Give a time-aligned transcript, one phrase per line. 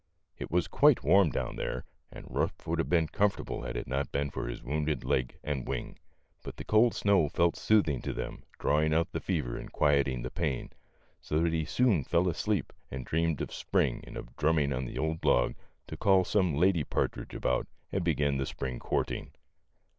[0.39, 4.11] It was quite warm down there, and Ruff would have been comfortable had it not
[4.11, 5.99] been for his wounded leg and wing;
[6.41, 10.31] but the cold snow felt soothing to them, drawing out the fever and quieting the
[10.31, 10.71] pain,
[11.21, 14.97] so that he soon fell asleep and dreamed of spring and of drumming on the
[14.97, 15.53] old log
[15.85, 19.29] to call some lady partridge about and begin the spring courting.